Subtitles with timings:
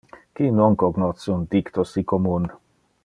[0.37, 2.43] Qui non cognosce un dicto si commun?